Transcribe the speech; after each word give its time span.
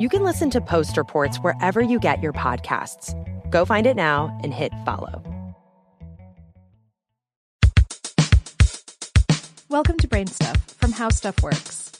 You 0.00 0.08
can 0.08 0.24
listen 0.24 0.50
to 0.50 0.60
Post 0.60 0.96
Reports 0.96 1.36
wherever 1.36 1.80
you 1.80 2.00
get 2.00 2.20
your 2.20 2.32
podcasts. 2.32 3.14
Go 3.48 3.64
find 3.64 3.86
it 3.86 3.94
now 3.94 4.36
and 4.42 4.52
hit 4.52 4.72
follow. 4.84 5.22
Welcome 9.68 9.96
to 9.98 10.08
Brain 10.08 10.26
Stuff 10.26 10.56
from 10.78 10.90
How 10.90 11.10
Stuff 11.10 11.40
Works. 11.44 11.92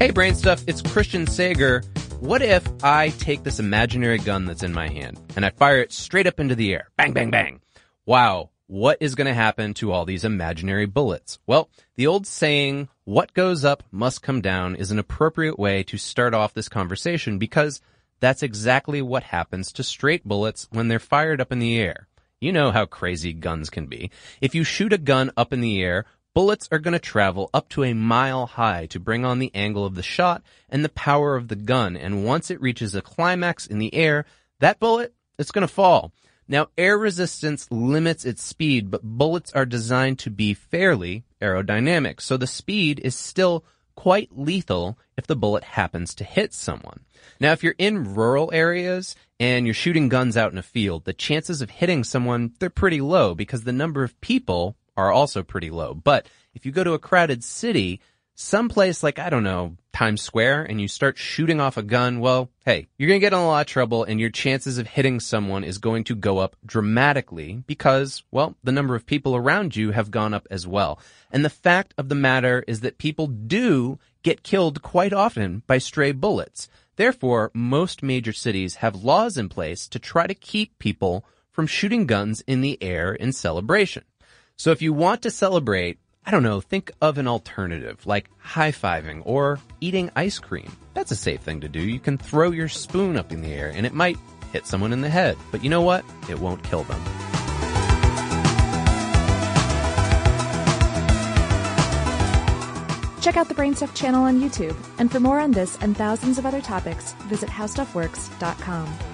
Hey, 0.00 0.10
Brain 0.10 0.34
Stuff, 0.34 0.64
it's 0.66 0.82
Christian 0.82 1.28
Sager. 1.28 1.84
What 2.18 2.42
if 2.42 2.66
I 2.82 3.10
take 3.10 3.44
this 3.44 3.60
imaginary 3.60 4.18
gun 4.18 4.46
that's 4.46 4.64
in 4.64 4.72
my 4.72 4.88
hand 4.88 5.20
and 5.36 5.46
I 5.46 5.50
fire 5.50 5.78
it 5.78 5.92
straight 5.92 6.26
up 6.26 6.40
into 6.40 6.56
the 6.56 6.74
air? 6.74 6.90
Bang, 6.96 7.12
bang, 7.12 7.30
bang. 7.30 7.60
Wow, 8.04 8.50
what 8.74 8.98
is 8.98 9.14
going 9.14 9.28
to 9.28 9.32
happen 9.32 9.72
to 9.72 9.92
all 9.92 10.04
these 10.04 10.24
imaginary 10.24 10.84
bullets? 10.84 11.38
Well, 11.46 11.70
the 11.94 12.08
old 12.08 12.26
saying, 12.26 12.88
what 13.04 13.32
goes 13.32 13.64
up 13.64 13.84
must 13.92 14.20
come 14.20 14.40
down 14.40 14.74
is 14.74 14.90
an 14.90 14.98
appropriate 14.98 15.60
way 15.60 15.84
to 15.84 15.96
start 15.96 16.34
off 16.34 16.54
this 16.54 16.68
conversation 16.68 17.38
because 17.38 17.80
that's 18.18 18.42
exactly 18.42 19.00
what 19.00 19.22
happens 19.22 19.70
to 19.74 19.84
straight 19.84 20.24
bullets 20.24 20.66
when 20.72 20.88
they're 20.88 20.98
fired 20.98 21.40
up 21.40 21.52
in 21.52 21.60
the 21.60 21.78
air. 21.78 22.08
You 22.40 22.50
know 22.50 22.72
how 22.72 22.84
crazy 22.84 23.32
guns 23.32 23.70
can 23.70 23.86
be. 23.86 24.10
If 24.40 24.56
you 24.56 24.64
shoot 24.64 24.92
a 24.92 24.98
gun 24.98 25.30
up 25.36 25.52
in 25.52 25.60
the 25.60 25.80
air, 25.80 26.04
bullets 26.34 26.68
are 26.72 26.80
going 26.80 26.94
to 26.94 26.98
travel 26.98 27.50
up 27.54 27.68
to 27.68 27.84
a 27.84 27.94
mile 27.94 28.46
high 28.46 28.86
to 28.86 28.98
bring 28.98 29.24
on 29.24 29.38
the 29.38 29.52
angle 29.54 29.86
of 29.86 29.94
the 29.94 30.02
shot 30.02 30.42
and 30.68 30.84
the 30.84 30.88
power 30.88 31.36
of 31.36 31.46
the 31.46 31.54
gun. 31.54 31.96
And 31.96 32.24
once 32.24 32.50
it 32.50 32.60
reaches 32.60 32.96
a 32.96 33.02
climax 33.02 33.68
in 33.68 33.78
the 33.78 33.94
air, 33.94 34.26
that 34.58 34.80
bullet, 34.80 35.14
it's 35.38 35.52
going 35.52 35.64
to 35.64 35.72
fall. 35.72 36.10
Now, 36.46 36.68
air 36.76 36.98
resistance 36.98 37.66
limits 37.70 38.24
its 38.24 38.42
speed, 38.42 38.90
but 38.90 39.02
bullets 39.02 39.52
are 39.52 39.64
designed 39.64 40.18
to 40.20 40.30
be 40.30 40.54
fairly 40.54 41.24
aerodynamic. 41.40 42.20
So 42.20 42.36
the 42.36 42.46
speed 42.46 43.00
is 43.02 43.14
still 43.14 43.64
quite 43.94 44.36
lethal 44.36 44.98
if 45.16 45.26
the 45.26 45.36
bullet 45.36 45.64
happens 45.64 46.14
to 46.16 46.24
hit 46.24 46.52
someone. 46.52 47.00
Now, 47.40 47.52
if 47.52 47.62
you're 47.62 47.74
in 47.78 48.14
rural 48.14 48.50
areas 48.52 49.16
and 49.40 49.66
you're 49.66 49.74
shooting 49.74 50.08
guns 50.08 50.36
out 50.36 50.52
in 50.52 50.58
a 50.58 50.62
field, 50.62 51.04
the 51.04 51.12
chances 51.12 51.62
of 51.62 51.70
hitting 51.70 52.04
someone, 52.04 52.52
they're 52.58 52.70
pretty 52.70 53.00
low 53.00 53.34
because 53.34 53.64
the 53.64 53.72
number 53.72 54.04
of 54.04 54.20
people 54.20 54.76
are 54.96 55.10
also 55.10 55.42
pretty 55.42 55.70
low. 55.70 55.94
But 55.94 56.26
if 56.54 56.66
you 56.66 56.72
go 56.72 56.84
to 56.84 56.92
a 56.92 56.98
crowded 56.98 57.42
city, 57.42 58.00
someplace 58.34 59.02
like, 59.02 59.18
I 59.18 59.30
don't 59.30 59.44
know, 59.44 59.76
Times 59.92 60.22
Square 60.22 60.64
and 60.64 60.80
you 60.80 60.88
start 60.88 61.16
shooting 61.16 61.60
off 61.60 61.76
a 61.76 61.82
gun, 61.82 62.20
well, 62.20 62.50
hey, 62.64 62.88
you're 62.98 63.08
going 63.08 63.20
to 63.20 63.24
get 63.24 63.32
in 63.32 63.38
a 63.38 63.46
lot 63.46 63.60
of 63.60 63.66
trouble 63.66 64.04
and 64.04 64.18
your 64.18 64.30
chances 64.30 64.78
of 64.78 64.88
hitting 64.88 65.20
someone 65.20 65.64
is 65.64 65.78
going 65.78 66.04
to 66.04 66.16
go 66.16 66.38
up 66.38 66.56
dramatically 66.66 67.62
because, 67.66 68.24
well, 68.30 68.56
the 68.64 68.72
number 68.72 68.94
of 68.94 69.06
people 69.06 69.36
around 69.36 69.76
you 69.76 69.92
have 69.92 70.10
gone 70.10 70.34
up 70.34 70.48
as 70.50 70.66
well. 70.66 70.98
And 71.30 71.44
the 71.44 71.50
fact 71.50 71.94
of 71.96 72.08
the 72.08 72.14
matter 72.14 72.64
is 72.66 72.80
that 72.80 72.98
people 72.98 73.28
do 73.28 73.98
get 74.22 74.42
killed 74.42 74.82
quite 74.82 75.12
often 75.12 75.62
by 75.66 75.78
stray 75.78 76.12
bullets. 76.12 76.68
Therefore, 76.96 77.50
most 77.54 78.02
major 78.02 78.32
cities 78.32 78.76
have 78.76 79.04
laws 79.04 79.36
in 79.38 79.48
place 79.48 79.86
to 79.88 79.98
try 79.98 80.26
to 80.26 80.34
keep 80.34 80.78
people 80.78 81.24
from 81.50 81.66
shooting 81.66 82.06
guns 82.06 82.42
in 82.46 82.60
the 82.60 82.82
air 82.82 83.14
in 83.14 83.32
celebration. 83.32 84.04
So 84.56 84.70
if 84.70 84.82
you 84.82 84.92
want 84.92 85.22
to 85.22 85.30
celebrate, 85.30 85.98
I 86.26 86.30
don't 86.30 86.42
know, 86.42 86.60
think 86.60 86.90
of 87.02 87.18
an 87.18 87.28
alternative 87.28 88.06
like 88.06 88.30
high 88.38 88.72
fiving 88.72 89.22
or 89.26 89.58
eating 89.80 90.10
ice 90.16 90.38
cream. 90.38 90.72
That's 90.94 91.10
a 91.10 91.16
safe 91.16 91.42
thing 91.42 91.60
to 91.60 91.68
do. 91.68 91.80
You 91.80 92.00
can 92.00 92.16
throw 92.16 92.50
your 92.50 92.68
spoon 92.68 93.16
up 93.16 93.30
in 93.30 93.42
the 93.42 93.52
air 93.52 93.70
and 93.74 93.84
it 93.84 93.92
might 93.92 94.16
hit 94.52 94.66
someone 94.66 94.92
in 94.92 95.02
the 95.02 95.10
head, 95.10 95.36
but 95.52 95.62
you 95.62 95.68
know 95.68 95.82
what? 95.82 96.04
It 96.30 96.38
won't 96.38 96.62
kill 96.64 96.84
them. 96.84 97.02
Check 103.20 103.36
out 103.36 103.48
the 103.48 103.54
Brain 103.54 103.74
Stuff 103.74 103.94
channel 103.94 104.24
on 104.24 104.40
YouTube. 104.40 104.76
And 104.98 105.10
for 105.10 105.20
more 105.20 105.40
on 105.40 105.50
this 105.50 105.76
and 105.80 105.96
thousands 105.96 106.38
of 106.38 106.46
other 106.46 106.60
topics, 106.60 107.12
visit 107.28 107.48
howstuffworks.com. 107.48 109.13